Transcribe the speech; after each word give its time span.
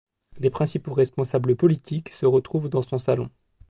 Les 0.39 0.49
principaux 0.49 0.95
responsables 0.95 1.55
politiques 1.55 2.09
se 2.09 2.25
retrouvent 2.25 2.69
dans 2.69 2.81
son 2.81 2.97
salon. 2.97 3.29